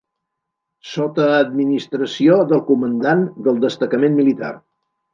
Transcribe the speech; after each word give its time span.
Sota 0.91 1.27
administració 1.41 2.39
del 2.55 2.65
comandant 2.73 3.25
del 3.49 3.65
destacament 3.71 4.21
militar. 4.25 4.55